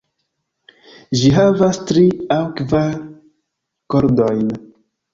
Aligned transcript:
Ĝi 1.19 1.29
havas 1.35 1.79
tri 1.91 2.07
aŭ 2.39 2.41
kvar 2.63 2.99
kordojn. 3.97 4.55